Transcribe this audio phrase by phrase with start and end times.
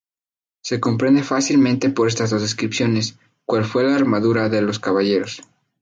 [0.63, 5.43] Se comprende fácilmente por estas dos descripciones, cuál fue la armadura de los caballeros.